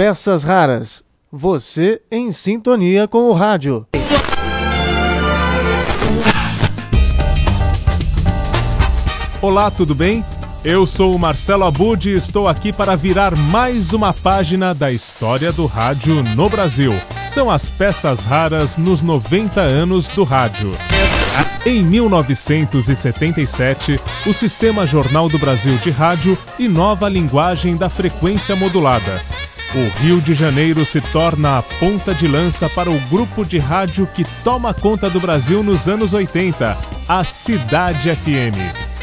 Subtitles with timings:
[0.00, 1.04] peças raras.
[1.30, 3.86] Você em sintonia com o rádio.
[9.42, 10.24] Olá, tudo bem?
[10.64, 15.52] Eu sou o Marcelo Abud e estou aqui para virar mais uma página da história
[15.52, 16.94] do rádio no Brasil.
[17.28, 20.72] São as peças raras nos 90 anos do rádio.
[21.66, 29.22] Em 1977, o Sistema Jornal do Brasil de Rádio inova a linguagem da frequência modulada.
[29.72, 34.04] O Rio de Janeiro se torna a ponta de lança para o grupo de rádio
[34.04, 38.58] que toma conta do Brasil nos anos 80, a Cidade FM.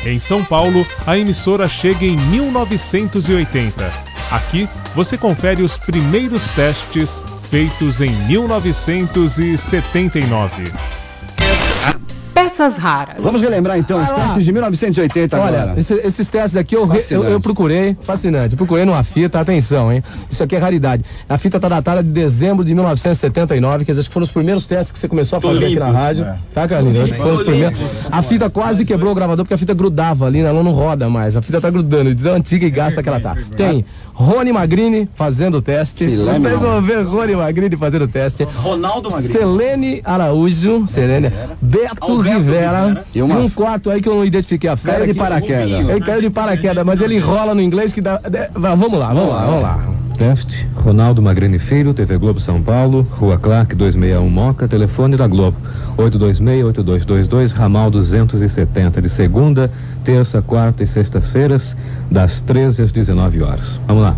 [0.06, 3.94] Em São Paulo, a emissora chega em 1980.
[4.30, 10.74] Aqui você confere os primeiros testes feitos em 1979
[12.48, 13.22] peças raras.
[13.22, 15.80] Vamos relembrar então os testes de 1980 Olha, agora.
[15.80, 20.02] Esse, esses testes aqui eu, eu, eu, procurei, fascinante, procurei numa fita, atenção, hein?
[20.30, 21.04] Isso aqui é raridade.
[21.28, 24.66] A fita tá datada de dezembro de 1979, quer dizer, acho que foram os primeiros
[24.66, 26.24] testes que você começou a fazer aqui na rádio.
[26.24, 26.38] É.
[26.54, 27.04] Tá, Carlinhos?
[27.04, 27.78] Acho que foram os primeiros.
[28.10, 31.36] A fita quase quebrou o gravador porque a fita grudava ali, ela não roda mais.
[31.36, 33.36] A fita tá grudando, de tão antiga e gasta que ela tá.
[33.56, 36.08] Tem Rony Magrini fazendo o teste.
[36.08, 38.44] Vamos ver Rony Magrini fazendo o teste.
[38.44, 39.34] Ronaldo Magrini.
[39.34, 41.32] Selene Araújo, Selene.
[41.62, 42.22] Beto
[43.14, 43.40] E, uma...
[43.40, 45.00] um quarto aí que eu não identifiquei a fera.
[45.00, 45.72] Caiu de paraquedas.
[45.72, 48.20] Ele caiu de paraquedas, mas ele enrola no inglês que dá.
[48.54, 49.98] Vamos lá, vamos lá, vamos lá.
[50.18, 55.56] Teste, Ronaldo Magrini Filho, TV Globo São Paulo, Rua Clark 261 Moca, telefone da Globo,
[55.96, 59.72] 826-8222, ramal 270, de segunda,
[60.04, 61.78] terça, quarta e sextas-feiras,
[62.10, 63.80] das 13 às 19 horas.
[63.86, 64.16] Vamos lá.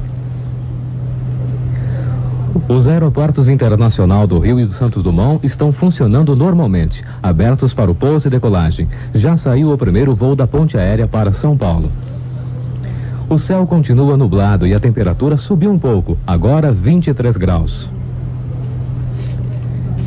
[2.68, 7.96] Os aeroportos internacional do Rio e do Santos Dumont estão funcionando normalmente, abertos para o
[7.96, 8.88] pouso e decolagem.
[9.14, 11.92] Já saiu o primeiro voo da ponte aérea para São Paulo.
[13.30, 17.90] O céu continua nublado e a temperatura subiu um pouco, agora 23 graus.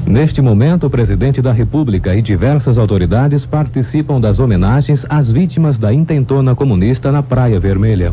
[0.04, 5.92] Neste momento, o presidente da República e diversas autoridades participam das homenagens às vítimas da
[5.92, 8.12] intentona comunista na Praia Vermelha.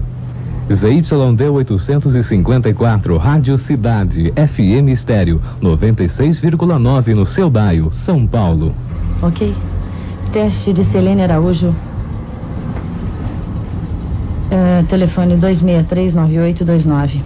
[0.72, 8.76] ZYD 854, Rádio Cidade, FM Estéreo, 96,9 no seu Daio, São Paulo.
[9.22, 9.54] Ok.
[10.32, 11.74] Teste de Selene Araújo,
[14.50, 17.22] Uh, telefone 2639829.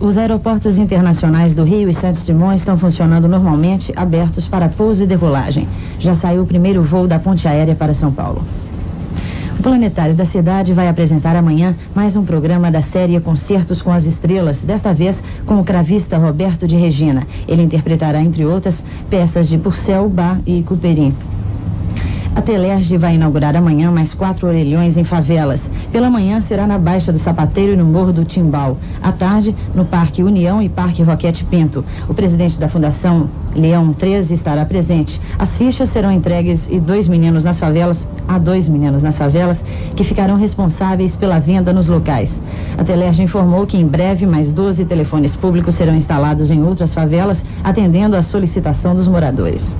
[0.00, 5.06] Os aeroportos internacionais do Rio e Santos Dumont estão funcionando normalmente, abertos para pouso e
[5.06, 5.66] decolagem.
[5.98, 8.44] Já saiu o primeiro voo da ponte aérea para São Paulo.
[9.58, 14.04] O Planetário da Cidade vai apresentar amanhã mais um programa da série Concertos com as
[14.04, 17.26] Estrelas, desta vez com o cravista Roberto de Regina.
[17.46, 21.14] Ele interpretará, entre outras, peças de Purcell, Bar e Couperin.
[22.34, 25.70] A Telerge vai inaugurar amanhã mais quatro orelhões em favelas.
[25.92, 28.78] Pela manhã será na Baixa do Sapateiro e no Morro do Timbal.
[29.02, 31.84] À tarde, no Parque União e Parque Roquete Pinto.
[32.08, 35.20] O presidente da Fundação Leão 13 estará presente.
[35.38, 39.62] As fichas serão entregues e dois meninos nas favelas, há dois meninos nas favelas,
[39.94, 42.40] que ficarão responsáveis pela venda nos locais.
[42.78, 47.44] A Telerge informou que em breve mais 12 telefones públicos serão instalados em outras favelas,
[47.62, 49.74] atendendo à solicitação dos moradores.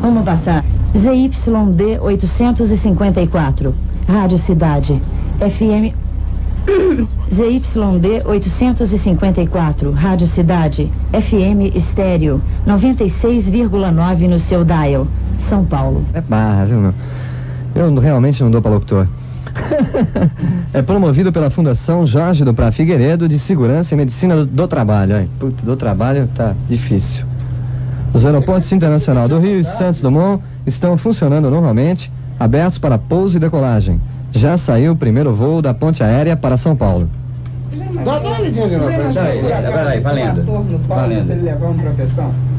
[0.00, 0.73] Vamos passar.
[0.96, 3.74] ZYD 854,
[4.08, 5.02] Rádio Cidade,
[5.40, 5.92] FM.
[7.30, 15.06] ZYD 854, Rádio Cidade, FM Estéreo, 96,9 no seu dial,
[15.40, 16.06] São Paulo.
[16.14, 16.94] É barra, viu, meu?
[17.74, 19.08] Eu realmente não dou para locutor.
[20.72, 25.28] é promovido pela Fundação Jorge do Pra Figueiredo de Segurança e Medicina do, do Trabalho.
[25.40, 27.24] Do trabalho tá difícil.
[28.14, 33.40] Os aeroportos internacional do Rio e Santos Dumont estão funcionando normalmente, abertos para pouso e
[33.40, 34.00] decolagem.
[34.32, 37.08] Já saiu o primeiro voo da ponte aérea para São Paulo.
[38.04, 40.42] Dá, dá uma olhadinha ali na Peraí, valendo.
[40.88, 41.32] Valendo.
[41.32, 42.54] Uma.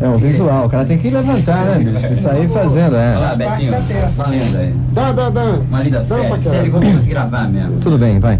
[0.00, 2.12] É um visual, o cara tem que levantar, né, bicho?
[2.12, 3.16] Isso aí fazendo, é.
[3.16, 3.72] Olha lá, Betinho,
[4.16, 4.74] valendo aí.
[4.92, 5.44] Dá, dá, dá.
[5.44, 7.80] Uma lida séria, sério, como fosse gravar mesmo.
[7.80, 8.38] Tudo bem, vai.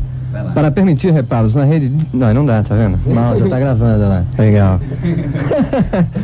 [0.55, 1.93] Para permitir reparos na rede.
[2.13, 2.99] Não, não dá, tá vendo?
[3.13, 4.25] Mal, já tá gravando lá.
[4.39, 4.79] Legal.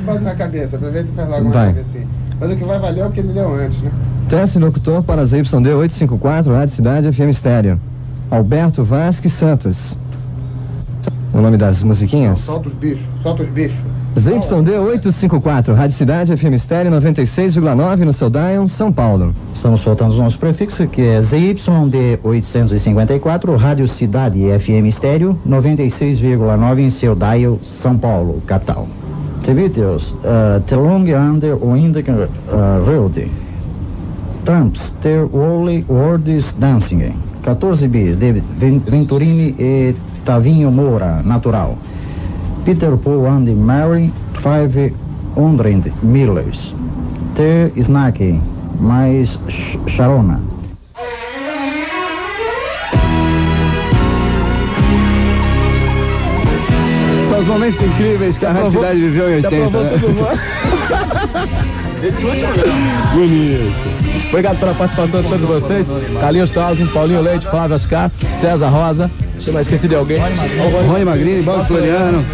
[0.07, 1.67] Faz na cabeça, aproveita e faz logo uma vai.
[1.69, 2.07] cabecinha.
[2.41, 3.91] Mas o que vai valer é o que ele leu antes, né?
[4.29, 7.81] Teste locutor para ZYD 854, Rádio Cidade FM Estéreo.
[8.31, 9.97] Alberto Vasque Santos.
[11.33, 12.41] O nome das musiquinhas?
[12.41, 13.85] solta os bichos, solta os bichos.
[14.19, 19.35] ZYD 854, Rádio Cidade, FM Estéreo 96,9 no seu Dion, São Paulo.
[19.53, 26.91] Estamos soltando o nosso prefixo que é ZYD 854, Rádio Cidade, FM Estéreo 96,9 em
[26.91, 28.87] seu Dial, São Paulo, capital.
[29.45, 33.31] The Beatles, uh, The Long Under Wind uh, Road.
[34.43, 37.15] Tramps, The Holy World is Dancing.
[37.43, 38.43] 14 bis de
[38.89, 39.95] Venturini e
[40.25, 41.77] Tavinho Moura, natural.
[42.65, 46.75] Peter Paul and Mary, 500 Millers.
[47.35, 48.21] Ter Snack,
[48.81, 49.39] mais
[49.85, 50.54] Sharona.
[57.39, 59.79] Os momentos incríveis que a Rádio Cidade viveu em 80.
[59.81, 59.91] Né?
[62.05, 62.53] Esse último
[63.15, 64.29] Bonito.
[64.29, 65.95] Obrigado pela participação de todos vocês.
[66.21, 68.11] Carlinhos Tausen, Paulinho Leite, Flávio Ascar,
[68.41, 69.11] César Rosa.
[69.35, 70.19] Deixa eu mais esqueci de alguém.
[70.87, 72.25] Rony Magrini, Baldo Floriano.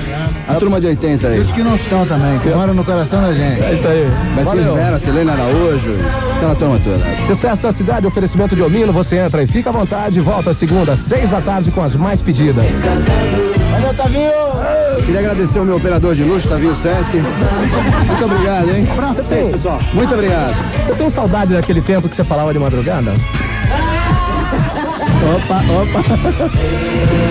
[0.49, 1.41] A turma de 80 aí.
[1.41, 3.63] Os que não estão também, que moram no coração da gente.
[3.63, 4.07] É isso aí.
[4.35, 5.95] Betinho Vera, Selena Araújo,
[6.37, 6.99] aquela turma toda.
[7.27, 10.21] Sucesso da cidade, oferecimento de Omino, você entra e fica à vontade.
[10.21, 12.65] Volta segunda, seis da tarde com as mais pedidas.
[13.71, 14.33] Valeu, Tavinho!
[15.05, 17.11] Queria agradecer ao meu operador de luxo, Tavinho Sesc.
[17.17, 18.87] Muito obrigado, hein?
[19.15, 19.81] Você tem, pessoal.
[19.93, 20.55] Muito obrigado.
[20.85, 23.13] Você tem saudade daquele tempo que você falava de madrugada?
[25.21, 26.03] Opa, opa.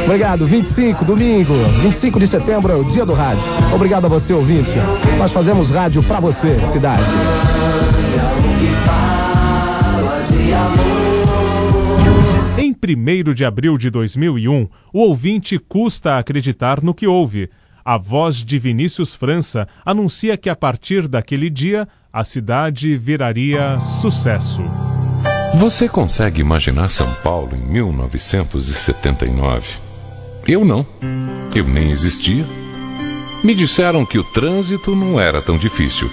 [0.05, 0.45] Obrigado.
[0.45, 3.43] 25, domingo, 25 de setembro é o dia do rádio.
[3.73, 4.71] Obrigado a você, ouvinte.
[5.17, 7.03] Nós fazemos rádio pra você, cidade.
[12.61, 17.49] Em 1 de abril de 2001, o ouvinte custa acreditar no que ouve.
[17.85, 24.61] A voz de Vinícius França anuncia que a partir daquele dia a cidade viraria sucesso.
[25.55, 29.65] Você consegue imaginar São Paulo em 1979?
[30.45, 30.85] Eu não.
[31.55, 32.43] Eu nem existia.
[33.41, 36.11] Me disseram que o trânsito não era tão difícil,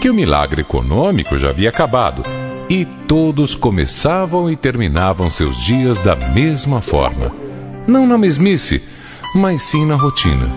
[0.00, 2.22] que o milagre econômico já havia acabado
[2.72, 7.30] e todos começavam e terminavam seus dias da mesma forma.
[7.86, 8.82] Não na mesmice,
[9.34, 10.50] mas sim na rotina.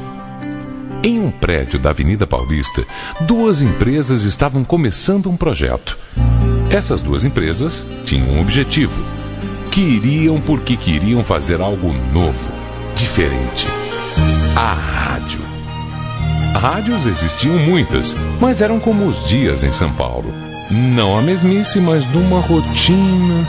[1.04, 2.86] Em um prédio da Avenida Paulista,
[3.28, 5.98] duas empresas estavam começando um projeto.
[6.70, 9.04] Essas duas empresas tinham um objetivo.
[9.70, 12.50] Queriam porque queriam fazer algo novo,
[12.96, 13.68] diferente.
[14.56, 15.42] A rádio.
[16.58, 20.55] Rádios existiam muitas, mas eram como os dias em São Paulo.
[20.78, 23.48] Não a mesmice, mas numa rotina.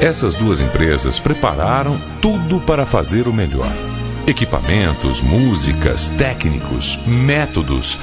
[0.00, 3.70] Essas duas empresas prepararam tudo para fazer o melhor:
[4.26, 7.96] equipamentos, músicas, técnicos, métodos.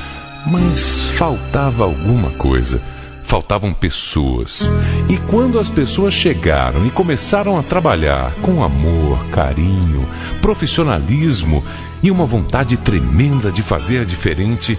[0.47, 2.81] Mas faltava alguma coisa
[3.25, 4.69] faltavam pessoas.
[5.09, 10.07] E quando as pessoas chegaram e começaram a trabalhar com amor, carinho,
[10.41, 11.61] profissionalismo
[12.03, 14.77] e uma vontade tremenda de fazer diferente,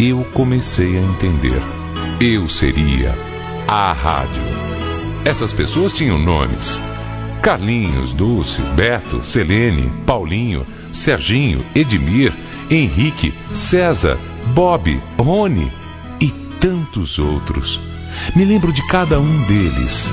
[0.00, 1.79] eu comecei a entender.
[2.20, 3.16] Eu seria
[3.66, 4.42] a rádio.
[5.24, 6.80] Essas pessoas tinham nomes:
[7.42, 12.32] Carlinhos, Dulce, Beto, Selene, Paulinho, Serginho, Edmir,
[12.70, 14.18] Henrique, César,
[14.54, 15.72] Bob, Rony,
[16.60, 17.80] tantos outros.
[18.36, 20.10] Me lembro de cada um deles,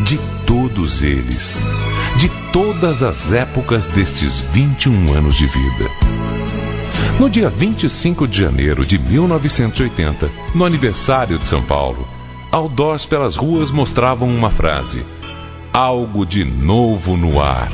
[0.00, 1.60] de todos eles,
[2.16, 6.39] de todas as épocas destes 21 anos de vida.
[7.18, 12.08] No dia 25 de janeiro de 1980, no aniversário de São Paulo,
[12.50, 15.02] outdoors pelas ruas mostravam uma frase:
[15.72, 17.70] Algo de novo no ar.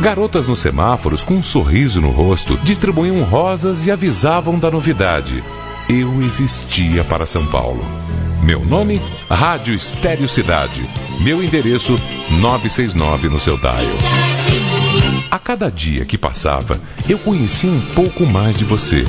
[0.00, 5.42] Garotas nos semáforos com um sorriso no rosto distribuíam rosas e avisavam da novidade
[5.90, 7.84] eu existia para São Paulo.
[8.44, 10.88] Meu nome, Rádio Estéreo Cidade.
[11.20, 11.98] Meu endereço,
[12.30, 13.74] 969 no seu dial.
[15.30, 19.04] A cada dia que passava, eu conhecia um pouco mais de você.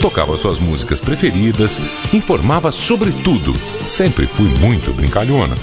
[0.00, 1.80] Tocava suas músicas preferidas,
[2.12, 3.52] informava sobre tudo.
[3.88, 5.56] Sempre fui muito brincalhona.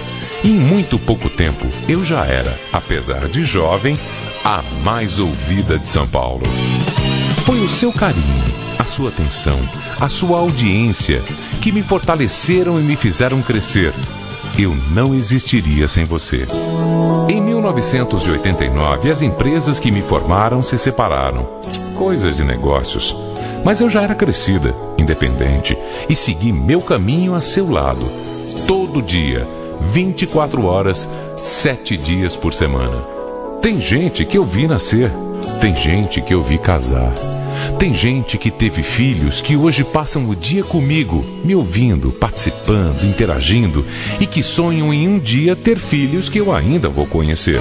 [0.44, 3.98] E em muito pouco tempo, eu já era, apesar de jovem,
[4.44, 6.44] a mais ouvida de São Paulo.
[7.46, 8.44] Foi o seu carinho,
[8.80, 9.58] a sua atenção,
[9.98, 11.22] a sua audiência,
[11.62, 13.94] que me fortaleceram e me fizeram crescer.
[14.60, 16.46] Eu não existiria sem você.
[17.30, 21.48] Em 1989, as empresas que me formaram se separaram.
[21.96, 23.16] Coisas de negócios.
[23.64, 25.78] Mas eu já era crescida, independente,
[26.10, 28.06] e segui meu caminho a seu lado.
[28.68, 29.48] Todo dia,
[29.80, 32.98] 24 horas, 7 dias por semana.
[33.62, 35.12] Tem gente que eu vi nascer,
[35.60, 37.14] tem gente que eu vi casar.
[37.82, 43.84] Tem gente que teve filhos que hoje passam o dia comigo, me ouvindo, participando, interagindo
[44.20, 47.60] e que sonham em um dia ter filhos que eu ainda vou conhecer.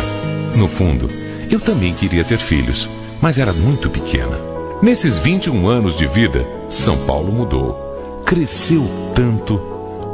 [0.54, 1.08] No fundo,
[1.50, 2.86] eu também queria ter filhos,
[3.18, 4.38] mas era muito pequena.
[4.82, 8.22] Nesses 21 anos de vida, São Paulo mudou.
[8.26, 9.58] Cresceu tanto.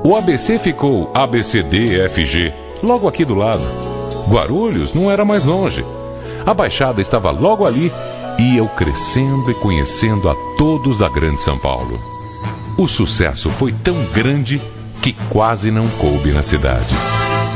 [0.04, 3.64] O ABC ficou ABCDFG, logo aqui do lado.
[4.30, 5.84] Guarulhos não era mais longe.
[6.46, 7.90] A Baixada estava logo ali
[8.38, 11.98] e eu crescendo e conhecendo a todos da Grande São Paulo.
[12.78, 14.60] O sucesso foi tão grande
[15.00, 16.94] que quase não coube na cidade.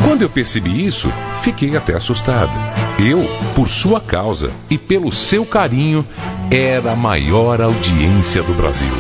[0.03, 1.11] Quando eu percebi isso,
[1.43, 2.53] Fiquei até assustada.
[2.99, 3.21] Eu,
[3.55, 6.07] por sua causa e pelo seu carinho,
[6.51, 8.93] era a maior audiência do Brasil.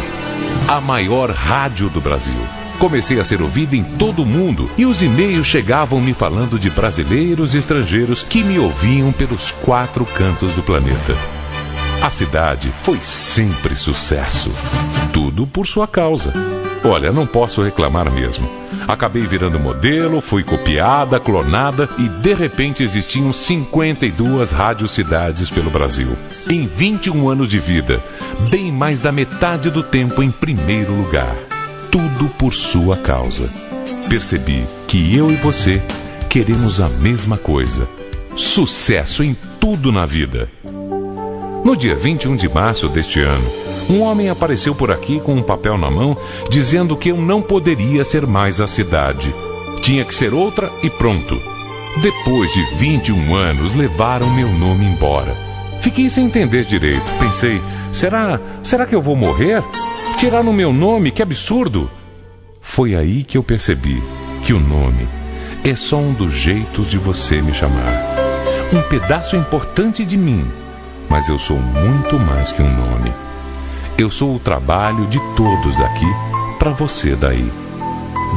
[0.66, 2.38] A maior rádio do Brasil.
[2.78, 6.70] Comecei a ser ouvida em todo o mundo e os e-mails chegavam me falando de
[6.70, 11.14] brasileiros e estrangeiros que me ouviam pelos quatro cantos do planeta.
[12.02, 14.50] A cidade foi sempre sucesso.
[15.12, 16.32] Tudo por sua causa.
[16.82, 18.48] Olha, não posso reclamar mesmo.
[18.88, 26.08] Acabei virando modelo, fui copiada, clonada e de repente existiam 52 radiocidades pelo Brasil.
[26.48, 28.02] Em 21 anos de vida,
[28.48, 31.36] bem mais da metade do tempo em primeiro lugar.
[31.90, 33.48] Tudo por sua causa.
[34.08, 35.80] Percebi que eu e você
[36.30, 37.86] queremos a mesma coisa:
[38.36, 40.48] sucesso em tudo na vida.
[41.62, 43.46] No dia 21 de março deste ano,
[43.90, 46.16] um homem apareceu por aqui com um papel na mão
[46.48, 49.34] dizendo que eu não poderia ser mais a cidade.
[49.82, 51.38] Tinha que ser outra e pronto.
[52.00, 55.36] Depois de 21 anos, levaram meu nome embora.
[55.82, 57.04] Fiquei sem entender direito.
[57.18, 57.60] Pensei,
[57.92, 59.62] será, será que eu vou morrer?
[60.16, 61.90] Tiraram meu nome, que absurdo!
[62.60, 64.02] Foi aí que eu percebi
[64.44, 65.06] que o nome
[65.62, 67.92] é só um dos jeitos de você me chamar.
[68.72, 70.50] Um pedaço importante de mim
[71.10, 73.12] mas eu sou muito mais que um nome.
[73.98, 76.06] Eu sou o trabalho de todos daqui
[76.58, 77.52] para você daí.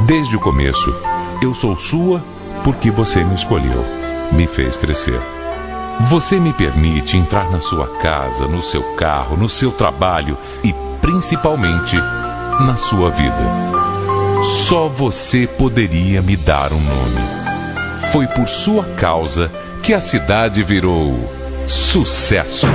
[0.07, 0.93] Desde o começo,
[1.41, 2.21] eu sou sua
[2.63, 3.85] porque você me escolheu,
[4.31, 5.21] me fez crescer.
[6.09, 11.95] Você me permite entrar na sua casa, no seu carro, no seu trabalho e principalmente
[11.95, 13.43] na sua vida.
[14.67, 17.21] Só você poderia me dar um nome.
[18.11, 19.51] Foi por sua causa
[19.83, 21.42] que a cidade virou!
[21.67, 22.67] Sucesso!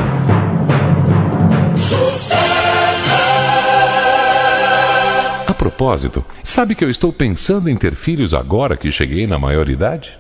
[5.46, 10.18] A propósito, sabe que eu estou pensando em ter filhos agora que cheguei na maioridade?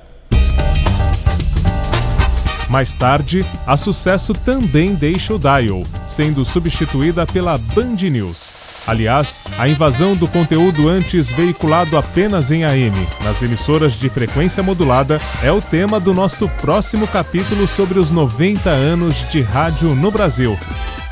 [2.68, 8.67] Mais tarde, a Sucesso também deixa o Dial, sendo substituída pela Band News.
[8.88, 15.20] Aliás, a invasão do conteúdo antes veiculado apenas em AM nas emissoras de frequência modulada
[15.44, 20.56] é o tema do nosso próximo capítulo sobre os 90 anos de rádio no Brasil.